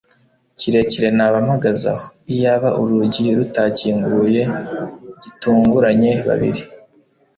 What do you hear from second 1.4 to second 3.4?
mpagaze aho, iyaba urugi